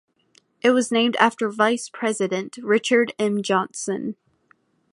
[0.63, 3.43] It was named after Vice President Richard M.
[3.43, 4.15] Johnson.